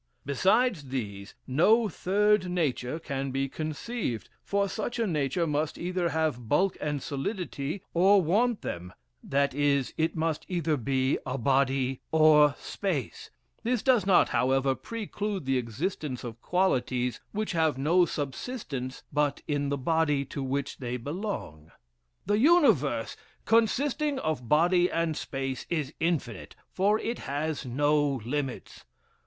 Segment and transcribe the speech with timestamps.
[0.25, 6.49] Besides these, no third nature can be conceived; for such a nature must either have
[6.49, 8.93] bulk and solidity, or want them;
[9.23, 13.29] that is, it must either be body or space:
[13.61, 19.69] this does not, however, preclude the existence of qualities, which have no subsistence but in
[19.69, 21.69] the body to which they belong.
[22.25, 23.15] "The universe,
[23.45, 28.83] consisting of body and space, is infinite, for it has no limits.